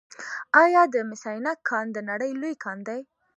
آیا 0.61 0.83
د 0.93 0.95
مس 1.09 1.23
عینک 1.31 1.59
کان 1.69 1.85
د 1.91 1.97
نړۍ 2.09 2.31
لوی 2.41 2.55
کان 2.63 2.77
دی؟ 2.87 3.01